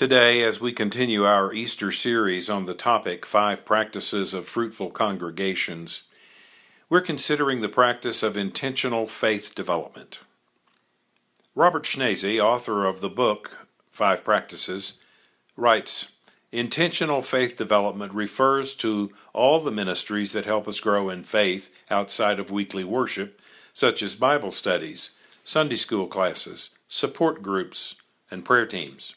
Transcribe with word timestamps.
Today, 0.00 0.42
as 0.42 0.62
we 0.62 0.72
continue 0.72 1.26
our 1.26 1.52
Easter 1.52 1.92
series 1.92 2.48
on 2.48 2.64
the 2.64 2.72
topic 2.72 3.26
Five 3.26 3.66
Practices 3.66 4.32
of 4.32 4.48
Fruitful 4.48 4.92
Congregations, 4.92 6.04
we're 6.88 7.02
considering 7.02 7.60
the 7.60 7.68
practice 7.68 8.22
of 8.22 8.34
intentional 8.34 9.06
faith 9.06 9.54
development. 9.54 10.20
Robert 11.54 11.82
Schnase, 11.82 12.42
author 12.42 12.86
of 12.86 13.02
the 13.02 13.10
book 13.10 13.58
Five 13.90 14.24
Practices, 14.24 14.94
writes 15.54 16.08
Intentional 16.50 17.20
faith 17.20 17.58
development 17.58 18.14
refers 18.14 18.74
to 18.76 19.12
all 19.34 19.60
the 19.60 19.70
ministries 19.70 20.32
that 20.32 20.46
help 20.46 20.66
us 20.66 20.80
grow 20.80 21.10
in 21.10 21.24
faith 21.24 21.84
outside 21.90 22.38
of 22.38 22.50
weekly 22.50 22.84
worship, 22.84 23.38
such 23.74 24.02
as 24.02 24.16
Bible 24.16 24.50
studies, 24.50 25.10
Sunday 25.44 25.76
school 25.76 26.06
classes, 26.06 26.70
support 26.88 27.42
groups, 27.42 27.96
and 28.30 28.46
prayer 28.46 28.64
teams. 28.64 29.14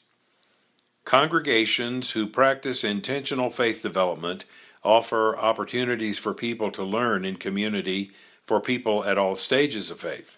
Congregations 1.05 2.11
who 2.11 2.27
practice 2.27 2.83
intentional 2.83 3.49
faith 3.49 3.81
development 3.81 4.45
offer 4.83 5.37
opportunities 5.37 6.17
for 6.17 6.33
people 6.33 6.71
to 6.71 6.83
learn 6.83 7.25
in 7.25 7.35
community 7.35 8.11
for 8.45 8.59
people 8.59 9.03
at 9.03 9.17
all 9.17 9.35
stages 9.35 9.89
of 9.91 9.99
faith. 9.99 10.37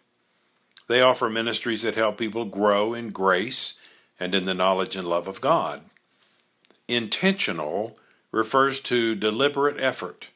They 0.87 1.01
offer 1.01 1.29
ministries 1.29 1.81
that 1.81 1.95
help 1.95 2.17
people 2.17 2.45
grow 2.45 2.93
in 2.93 3.09
grace 3.09 3.75
and 4.19 4.35
in 4.35 4.45
the 4.45 4.53
knowledge 4.53 4.95
and 4.95 5.07
love 5.07 5.27
of 5.27 5.41
God. 5.41 5.81
Intentional 6.87 7.97
refers 8.31 8.81
to 8.81 9.15
deliberate 9.15 9.79
effort, 9.79 10.29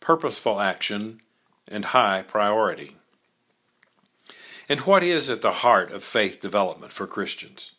purposeful 0.00 0.60
action, 0.60 1.20
and 1.68 1.86
high 1.86 2.22
priority. 2.22 2.96
And 4.68 4.80
what 4.80 5.02
is 5.02 5.30
at 5.30 5.40
the 5.40 5.52
heart 5.52 5.90
of 5.92 6.04
faith 6.04 6.40
development 6.40 6.92
for 6.92 7.06
Christians? 7.06 7.72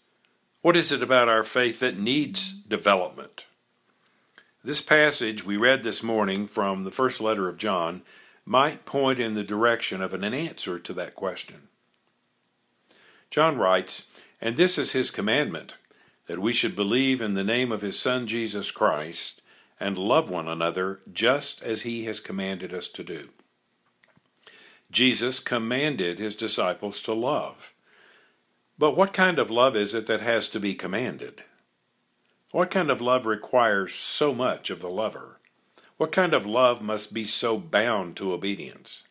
What 0.65 0.75
is 0.75 0.91
it 0.91 1.03
about 1.03 1.29
our 1.29 1.43
faith 1.43 1.79
that 1.81 1.99
needs 1.99 2.51
development? 2.51 3.45
This 4.63 4.81
passage 4.81 5.45
we 5.45 5.57
read 5.57 5.83
this 5.83 6.01
morning 6.01 6.47
from 6.47 6.83
the 6.83 6.89
first 6.89 7.21
letter 7.21 7.47
of 7.47 7.59
John 7.59 8.01
might 8.47 8.83
point 8.83 9.19
in 9.19 9.35
the 9.35 9.43
direction 9.43 10.01
of 10.01 10.11
an 10.11 10.23
answer 10.23 10.79
to 10.79 10.93
that 10.93 11.13
question. 11.13 11.67
John 13.29 13.59
writes, 13.59 14.23
And 14.41 14.57
this 14.57 14.79
is 14.79 14.93
his 14.93 15.11
commandment, 15.11 15.75
that 16.25 16.39
we 16.39 16.51
should 16.51 16.75
believe 16.75 17.21
in 17.21 17.35
the 17.35 17.43
name 17.43 17.71
of 17.71 17.81
his 17.81 17.99
Son 17.99 18.25
Jesus 18.25 18.71
Christ, 18.71 19.43
and 19.79 19.99
love 19.99 20.31
one 20.31 20.47
another 20.47 20.99
just 21.13 21.61
as 21.61 21.83
he 21.83 22.05
has 22.05 22.19
commanded 22.19 22.73
us 22.73 22.87
to 22.87 23.03
do. 23.03 23.29
Jesus 24.89 25.39
commanded 25.39 26.17
his 26.17 26.33
disciples 26.33 27.01
to 27.01 27.13
love. 27.13 27.74
But 28.77 28.97
what 28.97 29.13
kind 29.13 29.39
of 29.39 29.49
love 29.49 29.75
is 29.75 29.93
it 29.93 30.05
that 30.07 30.21
has 30.21 30.49
to 30.49 30.59
be 30.59 30.73
commanded? 30.73 31.43
What 32.51 32.71
kind 32.71 32.91
of 32.91 33.01
love 33.01 33.25
requires 33.25 33.93
so 33.93 34.33
much 34.33 34.69
of 34.69 34.81
the 34.81 34.89
lover? 34.89 35.39
What 35.97 36.11
kind 36.11 36.33
of 36.33 36.45
love 36.45 36.81
must 36.81 37.13
be 37.13 37.23
so 37.23 37.57
bound 37.57 38.17
to 38.17 38.33
obedience? 38.33 39.05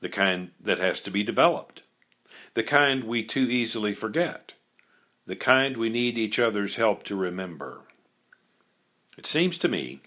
The 0.00 0.08
kind 0.08 0.50
that 0.60 0.78
has 0.78 1.00
to 1.02 1.10
be 1.10 1.22
developed, 1.22 1.82
the 2.54 2.64
kind 2.64 3.04
we 3.04 3.24
too 3.24 3.48
easily 3.48 3.94
forget, 3.94 4.54
the 5.24 5.36
kind 5.36 5.76
we 5.76 5.88
need 5.88 6.18
each 6.18 6.38
other's 6.38 6.76
help 6.76 7.04
to 7.04 7.16
remember. 7.16 7.82
It 9.16 9.24
seems 9.24 9.56
to 9.58 9.68
me 9.68 10.00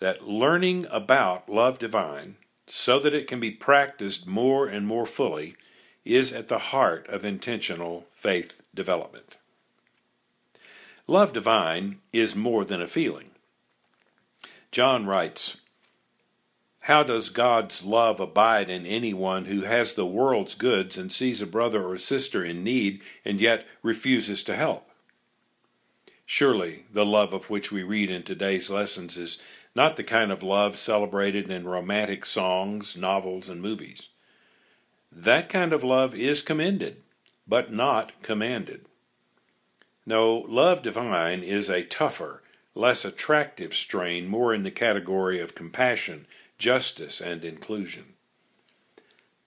that 0.00 0.26
learning 0.26 0.86
about 0.90 1.48
love 1.48 1.78
divine 1.78 2.36
so 2.66 2.98
that 2.98 3.14
it 3.14 3.26
can 3.26 3.38
be 3.38 3.50
practiced 3.50 4.26
more 4.26 4.66
and 4.66 4.86
more 4.86 5.06
fully 5.06 5.54
is 6.04 6.32
at 6.32 6.48
the 6.48 6.58
heart 6.58 7.06
of 7.08 7.24
intentional 7.24 8.06
faith 8.12 8.60
development. 8.74 9.38
Love 11.06 11.32
divine 11.32 12.00
is 12.12 12.34
more 12.34 12.64
than 12.64 12.80
a 12.80 12.86
feeling. 12.86 13.30
John 14.70 15.06
writes, 15.06 15.58
How 16.80 17.02
does 17.02 17.28
God's 17.28 17.84
love 17.84 18.20
abide 18.20 18.70
in 18.70 18.86
anyone 18.86 19.44
who 19.44 19.62
has 19.62 19.94
the 19.94 20.06
world's 20.06 20.54
goods 20.54 20.96
and 20.96 21.12
sees 21.12 21.40
a 21.40 21.46
brother 21.46 21.86
or 21.86 21.96
sister 21.96 22.44
in 22.44 22.64
need 22.64 23.02
and 23.24 23.40
yet 23.40 23.66
refuses 23.82 24.42
to 24.44 24.56
help? 24.56 24.90
Surely 26.26 26.84
the 26.92 27.04
love 27.04 27.34
of 27.34 27.50
which 27.50 27.70
we 27.70 27.82
read 27.82 28.10
in 28.10 28.22
today's 28.22 28.70
lessons 28.70 29.18
is 29.18 29.38
not 29.74 29.96
the 29.96 30.04
kind 30.04 30.32
of 30.32 30.42
love 30.42 30.76
celebrated 30.76 31.50
in 31.50 31.66
romantic 31.66 32.24
songs, 32.24 32.96
novels, 32.96 33.48
and 33.48 33.60
movies. 33.60 34.08
That 35.16 35.48
kind 35.48 35.72
of 35.72 35.84
love 35.84 36.16
is 36.16 36.42
commended, 36.42 36.96
but 37.46 37.72
not 37.72 38.20
commanded. 38.22 38.86
No, 40.04 40.38
love 40.48 40.82
divine 40.82 41.44
is 41.44 41.70
a 41.70 41.84
tougher, 41.84 42.42
less 42.74 43.04
attractive 43.04 43.74
strain, 43.74 44.26
more 44.26 44.52
in 44.52 44.64
the 44.64 44.72
category 44.72 45.38
of 45.38 45.54
compassion, 45.54 46.26
justice, 46.58 47.20
and 47.20 47.44
inclusion. 47.44 48.14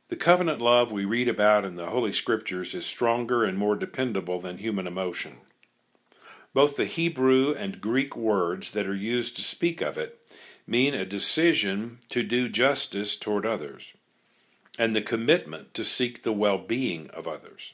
The 0.07 0.15
covenant 0.15 0.61
love 0.61 0.89
we 0.89 1.03
read 1.03 1.27
about 1.27 1.65
in 1.65 1.75
the 1.75 1.87
Holy 1.87 2.13
Scriptures 2.13 2.73
is 2.73 2.85
stronger 2.85 3.43
and 3.43 3.57
more 3.57 3.75
dependable 3.75 4.39
than 4.39 4.59
human 4.59 4.87
emotion. 4.87 5.35
Both 6.53 6.77
the 6.77 6.85
Hebrew 6.85 7.53
and 7.53 7.81
Greek 7.81 8.15
words 8.15 8.71
that 8.71 8.87
are 8.87 8.95
used 8.95 9.35
to 9.35 9.41
speak 9.41 9.81
of 9.81 9.97
it 9.97 10.17
mean 10.65 10.93
a 10.93 11.05
decision 11.05 11.99
to 12.07 12.23
do 12.23 12.47
justice 12.47 13.17
toward 13.17 13.45
others 13.45 13.93
and 14.77 14.95
the 14.95 15.01
commitment 15.01 15.73
to 15.73 15.83
seek 15.83 16.23
the 16.23 16.31
well 16.31 16.57
being 16.57 17.09
of 17.11 17.27
others. 17.27 17.73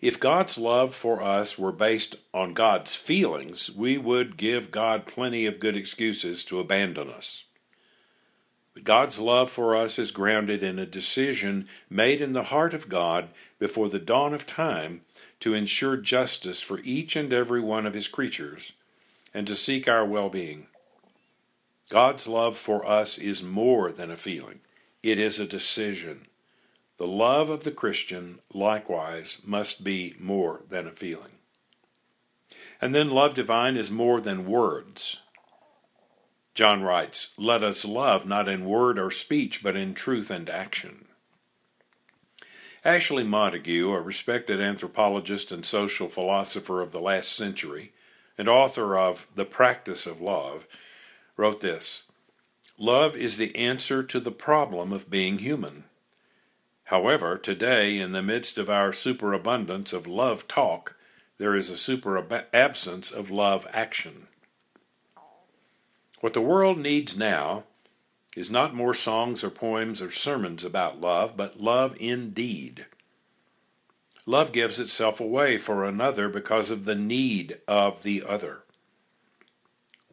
If 0.00 0.18
God's 0.18 0.58
love 0.58 0.94
for 0.94 1.22
us 1.22 1.56
were 1.56 1.70
based 1.70 2.16
on 2.34 2.54
God's 2.54 2.96
feelings, 2.96 3.70
we 3.70 3.96
would 3.96 4.36
give 4.36 4.72
God 4.72 5.06
plenty 5.06 5.46
of 5.46 5.60
good 5.60 5.76
excuses 5.76 6.44
to 6.46 6.58
abandon 6.58 7.08
us. 7.08 7.44
But 8.74 8.84
God's 8.84 9.20
love 9.20 9.50
for 9.50 9.76
us 9.76 9.98
is 9.98 10.10
grounded 10.10 10.62
in 10.62 10.78
a 10.78 10.86
decision 10.86 11.68
made 11.88 12.20
in 12.20 12.32
the 12.32 12.44
heart 12.44 12.74
of 12.74 12.88
God 12.88 13.28
before 13.58 13.88
the 13.88 13.98
dawn 13.98 14.34
of 14.34 14.46
time 14.46 15.02
to 15.40 15.54
ensure 15.54 15.96
justice 15.96 16.60
for 16.60 16.80
each 16.80 17.14
and 17.14 17.32
every 17.32 17.60
one 17.60 17.86
of 17.86 17.94
His 17.94 18.08
creatures 18.08 18.72
and 19.32 19.46
to 19.46 19.54
seek 19.54 19.86
our 19.86 20.04
well 20.04 20.30
being. 20.30 20.66
God's 21.90 22.26
love 22.26 22.56
for 22.56 22.86
us 22.86 23.18
is 23.18 23.42
more 23.42 23.92
than 23.92 24.10
a 24.10 24.16
feeling. 24.16 24.60
It 25.02 25.18
is 25.18 25.40
a 25.40 25.46
decision. 25.46 26.26
The 26.96 27.06
love 27.06 27.50
of 27.50 27.64
the 27.64 27.72
Christian, 27.72 28.38
likewise, 28.54 29.38
must 29.44 29.82
be 29.82 30.14
more 30.20 30.60
than 30.68 30.86
a 30.86 30.92
feeling. 30.92 31.32
And 32.80 32.94
then 32.94 33.10
love 33.10 33.34
divine 33.34 33.76
is 33.76 33.90
more 33.90 34.20
than 34.20 34.46
words. 34.46 35.18
John 36.54 36.82
writes, 36.82 37.32
Let 37.36 37.64
us 37.64 37.84
love 37.84 38.26
not 38.26 38.48
in 38.48 38.64
word 38.64 38.98
or 38.98 39.10
speech, 39.10 39.62
but 39.62 39.74
in 39.74 39.94
truth 39.94 40.30
and 40.30 40.48
action. 40.48 41.06
Ashley 42.84 43.24
Montagu, 43.24 43.92
a 43.94 44.00
respected 44.00 44.60
anthropologist 44.60 45.50
and 45.50 45.64
social 45.64 46.08
philosopher 46.08 46.80
of 46.80 46.92
the 46.92 47.00
last 47.00 47.32
century, 47.32 47.92
and 48.36 48.48
author 48.48 48.96
of 48.96 49.26
The 49.34 49.44
Practice 49.44 50.06
of 50.06 50.20
Love, 50.20 50.66
wrote 51.36 51.60
this 51.60 52.04
Love 52.78 53.16
is 53.16 53.36
the 53.36 53.54
answer 53.54 54.02
to 54.02 54.18
the 54.18 54.30
problem 54.32 54.92
of 54.92 55.10
being 55.10 55.38
human. 55.38 55.84
However, 56.86 57.38
today, 57.38 57.98
in 57.98 58.12
the 58.12 58.22
midst 58.22 58.58
of 58.58 58.68
our 58.68 58.92
superabundance 58.92 59.92
of 59.92 60.06
love 60.06 60.48
talk, 60.48 60.96
there 61.38 61.54
is 61.54 61.70
a 61.70 61.76
super 61.76 62.24
absence 62.52 63.10
of 63.10 63.30
love 63.30 63.66
action. 63.72 64.26
What 66.20 66.34
the 66.34 66.40
world 66.40 66.78
needs 66.78 67.16
now 67.16 67.64
is 68.36 68.50
not 68.50 68.74
more 68.74 68.94
songs 68.94 69.42
or 69.42 69.50
poems 69.50 70.00
or 70.00 70.10
sermons 70.10 70.64
about 70.64 71.00
love, 71.00 71.36
but 71.36 71.60
love 71.60 71.96
indeed. 71.98 72.86
Love 74.24 74.52
gives 74.52 74.78
itself 74.78 75.20
away 75.20 75.58
for 75.58 75.84
another 75.84 76.28
because 76.28 76.70
of 76.70 76.84
the 76.84 76.94
need 76.94 77.58
of 77.66 78.02
the 78.02 78.22
other. 78.22 78.62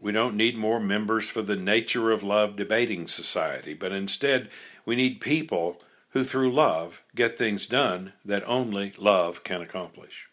We 0.01 0.11
don't 0.11 0.35
need 0.35 0.57
more 0.57 0.79
members 0.79 1.29
for 1.29 1.41
the 1.41 1.55
Nature 1.55 2.11
of 2.11 2.23
Love 2.23 2.55
debating 2.55 3.07
society, 3.07 3.73
but 3.73 3.91
instead 3.91 4.49
we 4.85 4.95
need 4.95 5.19
people 5.19 5.81
who, 6.11 6.23
through 6.23 6.53
love, 6.53 7.03
get 7.15 7.37
things 7.37 7.67
done 7.67 8.13
that 8.23 8.47
only 8.47 8.93
love 8.97 9.43
can 9.43 9.61
accomplish. 9.61 10.27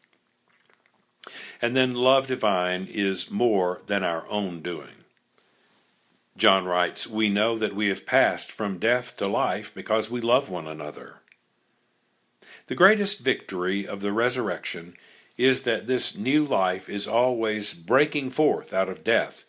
And 1.60 1.74
then 1.74 1.94
love 1.94 2.28
divine 2.28 2.86
is 2.86 3.30
more 3.30 3.82
than 3.86 4.04
our 4.04 4.28
own 4.28 4.60
doing. 4.60 5.04
John 6.36 6.64
writes, 6.64 7.06
We 7.06 7.28
know 7.28 7.58
that 7.58 7.74
we 7.74 7.88
have 7.88 8.06
passed 8.06 8.52
from 8.52 8.78
death 8.78 9.16
to 9.16 9.26
life 9.26 9.74
because 9.74 10.10
we 10.10 10.20
love 10.20 10.48
one 10.48 10.66
another. 10.66 11.22
The 12.66 12.74
greatest 12.74 13.20
victory 13.20 13.86
of 13.86 14.00
the 14.00 14.12
resurrection 14.12 14.94
is 15.36 15.62
that 15.62 15.86
this 15.86 16.16
new 16.16 16.44
life 16.44 16.88
is 16.88 17.08
always 17.08 17.74
breaking 17.74 18.30
forth 18.30 18.72
out 18.72 18.88
of 18.88 19.04
death 19.04 19.44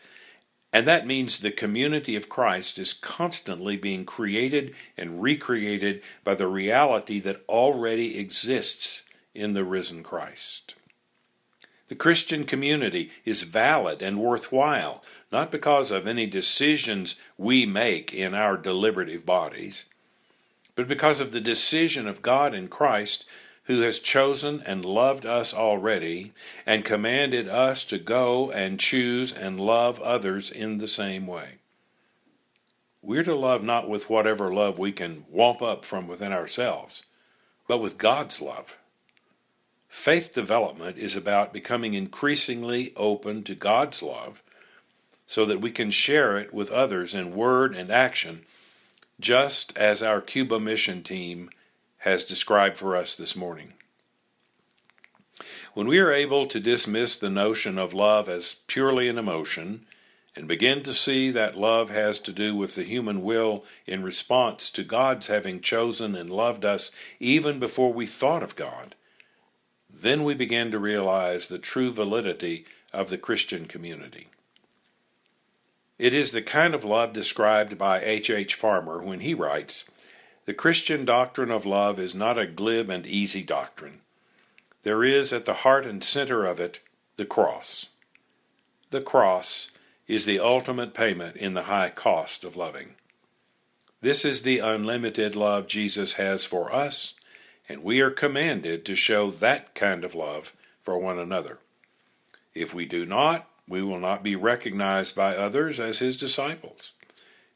and 0.78 0.88
that 0.88 1.08
means 1.08 1.40
the 1.40 1.50
community 1.50 2.16
of 2.16 2.30
Christ 2.30 2.78
is 2.78 2.94
constantly 2.94 3.78
being 3.78 4.06
created 4.06 4.76
and 4.96 5.24
recreated 5.24 6.04
by 6.24 6.36
the 6.36 6.46
reality 6.46 7.20
that 7.22 7.42
already 7.50 8.20
exists 8.20 9.02
in 9.34 9.54
the 9.54 9.64
risen 9.64 10.04
Christ. 10.04 10.76
The 11.88 11.96
Christian 11.96 12.44
community 12.44 13.10
is 13.26 13.42
valid 13.42 14.04
and 14.04 14.20
worthwhile, 14.20 15.04
not 15.32 15.52
because 15.52 15.90
of 15.90 16.06
any 16.06 16.28
decisions 16.28 17.16
we 17.40 17.66
make 17.66 18.14
in 18.14 18.36
our 18.36 18.56
deliberative 18.56 19.26
bodies, 19.26 19.86
but 20.76 20.88
because 20.88 21.20
of 21.20 21.32
the 21.32 21.42
decision 21.42 22.08
of 22.08 22.22
God 22.22 22.54
in 22.54 22.68
Christ, 22.68 23.26
who 23.68 23.82
has 23.82 24.00
chosen 24.00 24.64
and 24.66 24.86
loved 24.86 25.26
us 25.26 25.54
already, 25.54 26.32
and 26.66 26.86
commanded 26.86 27.50
us 27.50 27.84
to 27.84 27.98
go 27.98 28.50
and 28.50 28.80
choose 28.80 29.32
and 29.34 29.60
love 29.60 30.00
others 30.00 30.50
in 30.50 30.78
the 30.78 30.88
same 30.88 31.28
way. 31.28 31.56
We're 33.02 33.24
to 33.24 33.36
love 33.36 33.64
not 33.64 33.90
with 33.90 34.10
whatever 34.10 34.54
love 34.54 34.80
we 34.80 34.94
can 34.94 35.26
whomp 35.34 35.62
up 35.62 35.84
from 35.84 36.08
within 36.08 36.32
ourselves, 36.32 37.04
but 37.68 37.80
with 37.80 37.98
God's 37.98 38.42
love. 38.42 38.78
Faith 39.90 40.34
development 40.34 40.98
is 40.98 41.18
about 41.18 41.52
becoming 41.52 41.94
increasingly 41.94 42.94
open 42.96 43.44
to 43.44 43.56
God's 43.56 44.02
love 44.02 44.42
so 45.26 45.46
that 45.46 45.60
we 45.60 45.72
can 45.72 45.92
share 45.92 46.38
it 46.38 46.54
with 46.54 46.72
others 46.72 47.14
in 47.14 47.36
word 47.36 47.76
and 47.76 47.90
action, 47.90 48.44
just 49.20 49.78
as 49.78 50.02
our 50.02 50.22
Cuba 50.22 50.58
mission 50.58 51.04
team 51.04 51.50
has 52.08 52.24
described 52.24 52.78
for 52.78 52.96
us 52.96 53.16
this 53.16 53.36
morning. 53.36 53.74
When 55.74 55.90
we 55.90 56.00
are 56.00 56.12
able 56.12 56.46
to 56.46 56.60
dismiss 56.60 57.18
the 57.18 57.30
notion 57.30 57.78
of 57.78 57.94
love 57.94 58.30
as 58.30 58.56
purely 58.66 59.10
an 59.10 59.18
emotion 59.18 59.86
and 60.34 60.48
begin 60.48 60.84
to 60.84 60.94
see 60.94 61.32
that 61.32 61.58
love 61.58 61.90
has 61.90 62.20
to 62.22 62.32
do 62.32 62.56
with 62.56 62.76
the 62.76 62.86
human 62.86 63.24
will 63.24 63.66
in 63.86 64.04
response 64.04 64.70
to 64.70 64.86
God's 64.86 65.28
having 65.28 65.60
chosen 65.60 66.16
and 66.16 66.30
loved 66.30 66.64
us 66.64 66.92
even 67.20 67.60
before 67.60 67.92
we 67.92 68.06
thought 68.06 68.42
of 68.42 68.56
God, 68.56 68.96
then 69.94 70.24
we 70.24 70.34
begin 70.34 70.72
to 70.72 70.80
realize 70.80 71.50
the 71.50 71.60
true 71.60 71.92
validity 71.92 72.66
of 72.94 73.10
the 73.10 73.18
Christian 73.18 73.66
community. 73.66 74.30
It 76.00 76.14
is 76.14 76.32
the 76.32 76.42
kind 76.42 76.74
of 76.74 76.86
love 76.86 77.12
described 77.12 77.78
by 77.78 78.02
H. 78.02 78.30
H. 78.30 78.56
Farmer 78.56 79.04
when 79.04 79.20
he 79.20 79.34
writes, 79.34 79.84
The 80.48 80.54
Christian 80.54 81.04
doctrine 81.04 81.52
of 81.52 81.66
love 81.66 82.00
is 82.00 82.16
not 82.16 82.40
a 82.40 82.48
glib 82.48 82.90
and 82.90 83.06
easy 83.06 83.44
doctrine. 83.44 84.00
There 84.84 85.04
is 85.04 85.34
at 85.34 85.44
the 85.44 85.56
heart 85.56 85.86
and 85.86 86.02
center 86.02 86.46
of 86.46 86.58
it 86.58 86.80
the 87.18 87.26
cross. 87.26 87.88
The 88.90 89.02
cross 89.02 89.72
is 90.08 90.26
the 90.26 90.40
ultimate 90.40 90.94
payment 90.94 91.36
in 91.36 91.54
the 91.54 91.64
high 91.64 91.90
cost 91.90 92.46
of 92.46 92.56
loving. 92.56 92.94
This 94.00 94.24
is 94.24 94.44
the 94.44 94.60
unlimited 94.60 95.36
love 95.36 95.68
Jesus 95.68 96.14
has 96.14 96.46
for 96.46 96.74
us, 96.74 97.14
and 97.68 97.84
we 97.84 98.00
are 98.00 98.10
commanded 98.10 98.86
to 98.86 98.96
show 98.96 99.30
that 99.30 99.76
kind 99.76 100.06
of 100.06 100.16
love 100.16 100.54
for 100.82 100.98
one 100.98 101.20
another. 101.20 101.58
If 102.56 102.74
we 102.74 102.86
do 102.86 103.06
not, 103.06 103.50
we 103.68 103.82
will 103.82 104.00
not 104.00 104.24
be 104.24 104.38
recognized 104.38 105.14
by 105.14 105.36
others 105.36 105.78
as 105.78 106.00
his 106.00 106.16
disciples. 106.16 106.94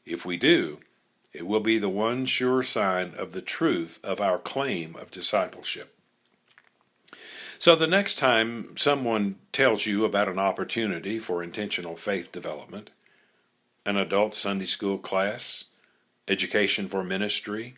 If 0.04 0.26
we 0.26 0.36
do, 0.36 0.80
it 1.32 1.46
will 1.46 1.60
be 1.60 1.78
the 1.78 1.88
one 1.88 2.26
sure 2.26 2.62
sign 2.62 3.14
of 3.16 3.32
the 3.32 3.42
truth 3.42 3.98
of 4.04 4.20
our 4.20 4.38
claim 4.38 4.96
of 4.96 5.10
discipleship. 5.10 5.94
So, 7.58 7.76
the 7.76 7.86
next 7.86 8.18
time 8.18 8.76
someone 8.76 9.36
tells 9.52 9.86
you 9.86 10.04
about 10.04 10.28
an 10.28 10.38
opportunity 10.38 11.18
for 11.18 11.42
intentional 11.42 11.96
faith 11.96 12.32
development, 12.32 12.90
an 13.86 13.96
adult 13.96 14.34
Sunday 14.34 14.64
school 14.64 14.98
class, 14.98 15.66
education 16.26 16.88
for 16.88 17.04
ministry, 17.04 17.76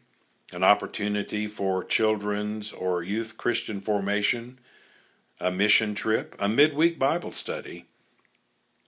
an 0.55 0.65
opportunity 0.65 1.47
for 1.47 1.85
children's 1.85 2.73
or 2.73 3.03
youth 3.03 3.37
Christian 3.37 3.81
formation, 3.81 4.59
a 5.41 5.51
mission 5.51 5.95
trip, 5.95 6.35
a 6.39 6.49
midweek 6.49 6.99
Bible 6.99 7.33
study, 7.33 7.85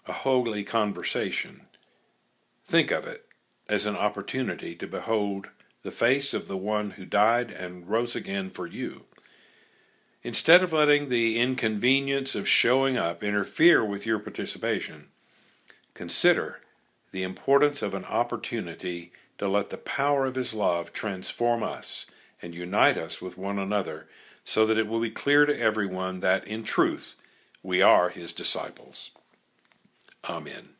a 0.07 0.13
holy 0.13 0.65
conversation, 0.65 1.63
think 2.65 2.91
of 2.91 3.07
it 3.07 3.26
as 3.69 3.87
an 3.87 3.97
opportunity 3.97 4.75
to 4.75 4.87
behold 4.87 5.49
the 5.83 5.91
face 5.91 6.35
of 6.35 6.49
the 6.49 6.57
one 6.57 6.93
who 6.93 7.05
died 7.05 7.51
and 7.51 7.89
rose 7.89 8.17
again 8.17 8.51
for 8.51 8.67
you 8.67 9.05
Instead 10.27 10.61
of 10.65 10.73
letting 10.73 11.09
the 11.09 11.39
inconvenience 11.39 12.35
of 12.35 12.49
showing 12.49 12.97
up 12.97 13.23
interfere 13.23 13.85
with 13.85 14.05
your 14.05 14.19
participation, 14.19 15.07
consider 15.95 16.59
the 17.13 17.23
importance 17.23 17.81
of 17.81 17.95
an 17.95 18.05
opportunity 18.07 19.13
to 19.39 19.47
let 19.47 19.71
the 19.71 19.77
power 19.77 20.27
of 20.27 20.35
His 20.35 20.53
love 20.53 20.93
transform 20.93 21.63
us 21.63 22.07
and 22.43 22.57
unite 22.57 22.99
us 22.99 23.23
with 23.23 23.39
one 23.39 23.57
another 23.57 24.09
so 24.45 24.67
that 24.67 24.79
it 24.79 24.89
will 24.89 24.99
be 24.99 25.11
clear 25.11 25.47
to 25.47 25.57
everyone 25.57 26.19
that, 26.19 26.45
in 26.45 26.65
truth, 26.65 27.15
we 27.63 27.81
are 27.81 28.09
His 28.09 28.33
disciples. 28.33 29.13
Amen. 30.29 30.71